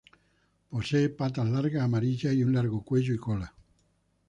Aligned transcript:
Posee 0.71 1.09
patas 1.09 1.47
largas 1.47 1.83
amarillas 1.83 2.33
y 2.33 2.43
un 2.43 2.53
largo 2.55 2.83
cuello 2.83 3.13
y 3.13 3.19
cola. 3.19 3.53